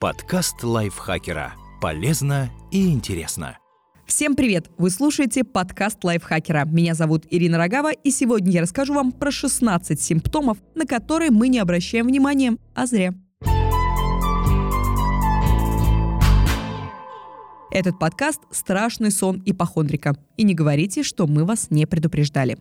[0.00, 1.52] Подкаст лайфхакера.
[1.78, 3.58] Полезно и интересно.
[4.06, 4.70] Всем привет!
[4.78, 6.64] Вы слушаете подкаст лайфхакера.
[6.64, 11.48] Меня зовут Ирина Рогава, и сегодня я расскажу вам про 16 симптомов, на которые мы
[11.48, 13.12] не обращаем внимания, а зря.
[17.70, 20.16] Этот подкаст– страшный сон ипохондрика.
[20.38, 22.56] И не говорите, что мы вас не предупреждали.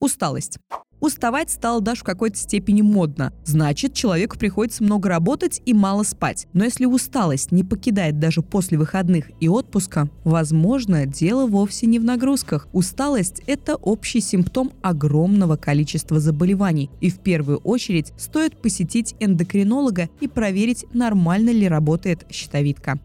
[0.00, 0.58] Усталость.
[1.02, 3.32] Уставать стало даже в какой-то степени модно.
[3.44, 6.46] Значит, человеку приходится много работать и мало спать.
[6.52, 12.04] Но если усталость не покидает даже после выходных и отпуска, возможно, дело вовсе не в
[12.04, 12.68] нагрузках.
[12.72, 16.88] Усталость– это общий симптом огромного количества заболеваний.
[17.00, 23.00] И в первую очередь стоит посетить эндокринолога и проверить, нормально ли работает щитовидка.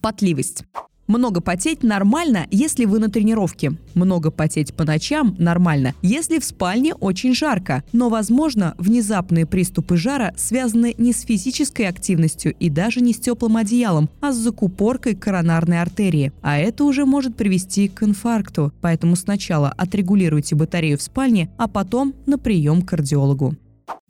[0.00, 0.64] Потливость.
[1.06, 3.72] Много потеть нормально, если вы на тренировке.
[3.94, 7.84] Много потеть по ночам нормально, если в спальне очень жарко.
[7.92, 13.56] Но, возможно, внезапные приступы жара связаны не с физической активностью и даже не с теплым
[13.56, 16.32] одеялом, а с закупоркой коронарной артерии.
[16.42, 18.72] А это уже может привести к инфаркту.
[18.80, 23.54] Поэтому сначала отрегулируйте батарею в спальне, а потом на прием к кардиологу.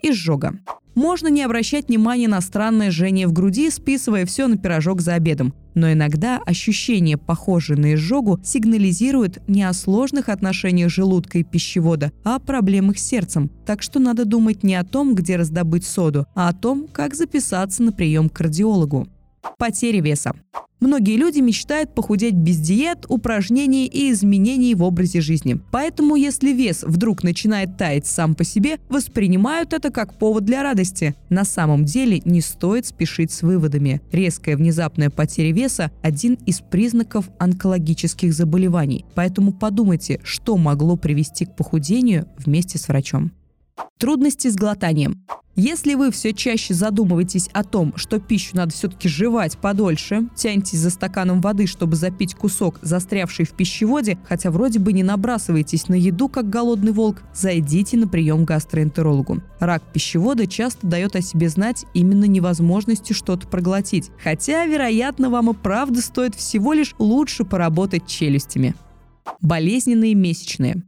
[0.03, 0.59] Изжога.
[0.97, 5.53] Можно не обращать внимания на странное жжение в груди, списывая все на пирожок за обедом.
[5.75, 12.37] Но иногда ощущение, похожее на изжогу, сигнализирует не о сложных отношениях желудка и пищевода, а
[12.37, 13.51] о проблемах с сердцем.
[13.67, 17.83] Так что надо думать не о том, где раздобыть соду, а о том, как записаться
[17.83, 19.07] на прием к кардиологу.
[19.59, 20.33] Потеря веса.
[20.79, 25.59] Многие люди мечтают похудеть без диет, упражнений и изменений в образе жизни.
[25.73, 31.15] Поэтому, если вес вдруг начинает таять сам по себе, воспринимают это как повод для радости.
[31.31, 34.03] На самом деле не стоит спешить с выводами.
[34.13, 39.07] Резкая внезапная потеря веса– один из признаков онкологических заболеваний.
[39.15, 43.33] Поэтому подумайте, что могло привести к похудению вместе с врачом.
[43.99, 45.25] Трудности с глотанием.
[45.55, 50.91] Если вы все чаще задумываетесь о том, что пищу надо все-таки жевать подольше, тяньтесь за
[50.91, 56.29] стаканом воды, чтобы запить кусок, застрявший в пищеводе, хотя вроде бы не набрасываетесь на еду,
[56.29, 59.43] как голодный волк, зайдите на прием к гастроэнтерологу.
[59.59, 64.11] Рак пищевода часто дает о себе знать именно невозможностью что-то проглотить.
[64.23, 68.75] Хотя, вероятно, вам и правда стоит всего лишь лучше поработать челюстями.
[69.41, 70.83] Болезненные месячные.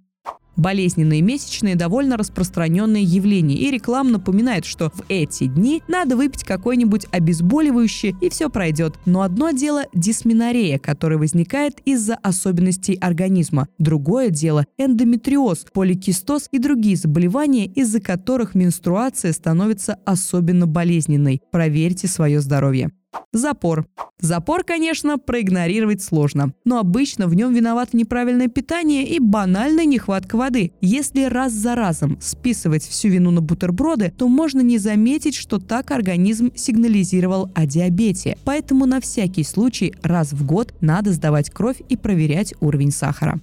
[0.58, 7.06] Болезненные месячные– довольно распространенное явление, и реклама напоминает, что в эти дни надо выпить какой-нибудь
[7.12, 8.96] обезболивающий, и все пройдет.
[9.06, 13.68] Но одно дело– дисменорея, которая возникает из-за особенностей организма.
[13.78, 21.40] Другое дело– эндометриоз, поликистоз и другие заболевания, из-за которых менструация становится особенно болезненной.
[21.52, 22.90] Проверьте свое здоровье.
[23.32, 23.86] Запор.
[24.20, 30.72] Запор, конечно, проигнорировать сложно, но обычно в нем виновато неправильное питание и банальная нехватка воды.
[30.80, 35.90] Если раз за разом списывать всю вину на бутерброды, то можно не заметить, что так
[35.90, 38.36] организм сигнализировал о диабете.
[38.44, 43.40] Поэтому на всякий случай раз в год надо сдавать кровь и проверять уровень сахара.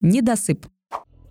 [0.00, 0.66] Недосып.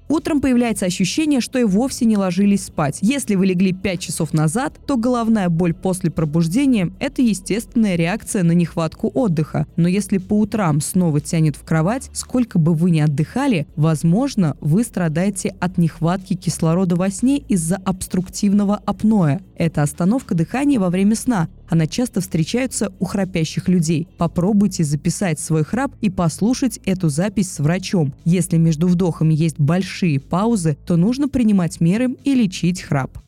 [0.09, 2.97] Утром появляется ощущение, что и вовсе не ложились спать.
[3.01, 8.53] Если вы легли 5 часов назад, то головная боль после пробуждения– это естественная реакция на
[8.53, 9.67] нехватку отдыха.
[9.75, 14.83] Но если по утрам снова тянет в кровать, сколько бы вы ни отдыхали, возможно, вы
[14.83, 19.41] страдаете от нехватки кислорода во сне из-за обструктивного апноэ.
[19.55, 21.49] Это остановка дыхания во время сна.
[21.69, 24.07] Она часто встречается у храпящих людей.
[24.17, 28.13] Попробуйте записать свой храп и послушать эту запись с врачом.
[28.25, 33.19] Если между вдохами есть большие паузы, то нужно принимать меры и лечить храп.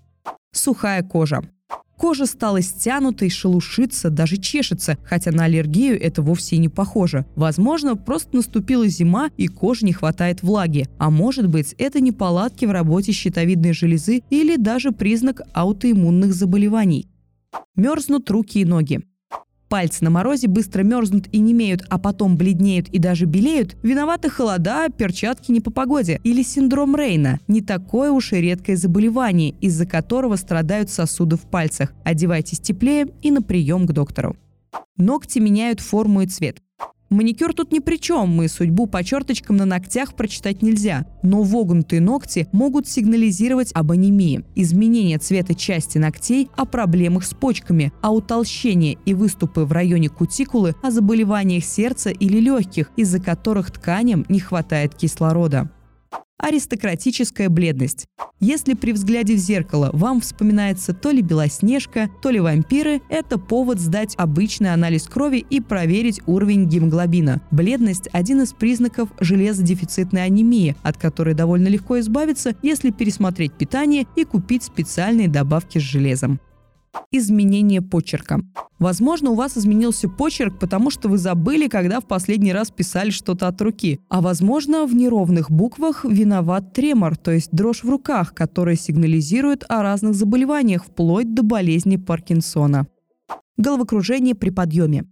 [0.53, 1.41] Сухая кожа.
[2.01, 7.27] Кожа стала стянутой, шелушится, даже чешется, хотя на аллергию это вовсе не похоже.
[7.35, 10.89] Возможно, просто наступила зима и коже не хватает влаги.
[10.97, 17.07] А может быть, это неполадки в работе щитовидной железы или даже признак аутоиммунных заболеваний.
[17.75, 19.01] Мерзнут руки и ноги.
[19.71, 24.89] Пальцы на морозе быстро мерзнут и немеют, а потом бледнеют и даже белеют, виноваты холода,
[24.89, 26.19] перчатки не по погоде.
[26.25, 27.39] Или синдром Рейна.
[27.47, 31.93] Не такое уж и редкое заболевание, из-за которого страдают сосуды в пальцах.
[32.03, 34.35] Одевайтесь теплее и на прием к доктору.
[34.97, 36.61] Ногти меняют форму и цвет.
[37.11, 41.05] Маникюр тут ни при чем, мы судьбу по черточкам на ногтях прочитать нельзя.
[41.23, 47.91] Но вогнутые ногти могут сигнализировать об анемии, изменение цвета части ногтей о проблемах с почками,
[48.01, 54.25] а утолщение и выступы в районе кутикулы о заболеваниях сердца или легких, из-за которых тканям
[54.29, 55.69] не хватает кислорода
[56.41, 58.07] аристократическая бледность.
[58.39, 63.79] Если при взгляде в зеркало вам вспоминается то ли Белоснежка, то ли вампиры, это повод
[63.79, 67.41] сдать обычный анализ крови и проверить уровень гемоглобина.
[67.51, 74.23] Бледность– один из признаков железодефицитной анемии, от которой довольно легко избавиться, если пересмотреть питание и
[74.23, 76.39] купить специальные добавки с железом.
[77.11, 78.41] Изменение почерка.
[78.79, 83.47] Возможно, у вас изменился почерк, потому что вы забыли, когда в последний раз писали что-то
[83.47, 83.99] от руки.
[84.09, 89.83] А возможно, в неровных буквах виноват тремор, то есть дрожь в руках, которая сигнализирует о
[89.83, 92.87] разных заболеваниях, вплоть до болезни Паркинсона.
[93.57, 95.05] Головокружение при подъеме.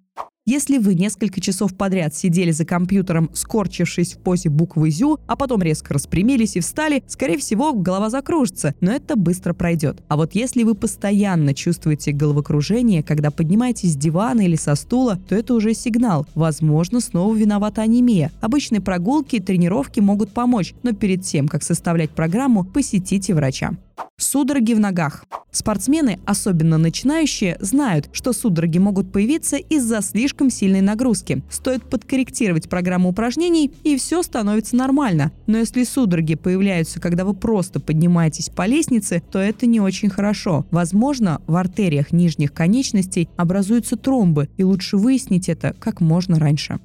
[0.51, 5.61] Если вы несколько часов подряд сидели за компьютером, скорчившись в позе буквы «зю», а потом
[5.61, 10.01] резко распрямились и встали, скорее всего, голова закружится, но это быстро пройдет.
[10.07, 15.35] А вот если вы постоянно чувствуете головокружение, когда поднимаетесь с дивана или со стула, то
[15.35, 16.25] это уже сигнал.
[16.33, 18.31] Возможно, снова виновата анемия.
[18.41, 23.77] Обычные прогулки и тренировки могут помочь, но перед тем, как составлять программу, посетите врача.
[24.17, 25.25] Судороги в ногах.
[25.51, 31.41] Спортсмены, особенно начинающие, знают, что судороги могут появиться из-за слишком сильной нагрузки.
[31.49, 35.31] Стоит подкорректировать программу упражнений, и все становится нормально.
[35.47, 40.65] Но если судороги появляются, когда вы просто поднимаетесь по лестнице, то это не очень хорошо.
[40.69, 46.79] Возможно, в артериях нижних конечностей образуются тромбы, и лучше выяснить это как можно раньше.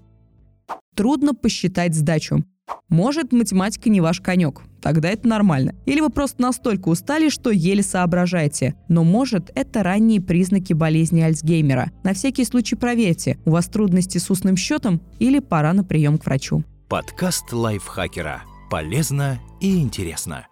[0.95, 2.45] Трудно посчитать сдачу.
[2.89, 4.63] Может, математика не ваш конек.
[4.81, 5.75] Тогда это нормально.
[5.87, 8.75] Или вы просто настолько устали, что еле соображаете.
[8.89, 11.91] Но может, это ранние признаки болезни Альцгеймера.
[12.05, 16.27] На всякий случай проверьте, у вас трудности с устным счетом или пора на прием к
[16.27, 16.63] врачу.
[16.89, 18.43] Подкаст лайфхакера.
[18.71, 20.47] Полезно и интересно.